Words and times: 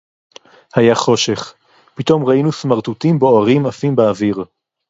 הָיָה 0.75 0.95
חשֶׁךְ. 0.95 1.53
פִּתְאֹם 1.95 2.23
רָאִינוּ 2.25 2.51
סְמַרְטוּטִים 2.51 3.19
בּוֹעֲרִים 3.19 3.65
עָפִים 3.65 3.95
בָּאֲוִיר. 3.95 4.43